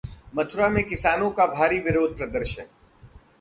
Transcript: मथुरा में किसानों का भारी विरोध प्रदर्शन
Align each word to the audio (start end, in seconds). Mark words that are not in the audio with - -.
मथुरा 0.35 0.69
में 0.69 0.83
किसानों 0.83 1.29
का 1.31 1.45
भारी 1.47 1.79
विरोध 1.79 2.17
प्रदर्शन 2.17 2.65